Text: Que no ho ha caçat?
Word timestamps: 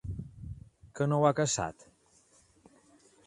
Que 0.99 1.07
no 1.11 1.19
ho 1.19 1.27
ha 1.29 1.33
caçat? 1.41 1.85